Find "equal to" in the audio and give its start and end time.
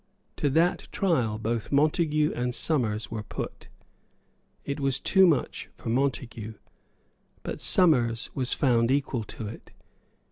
8.89-9.45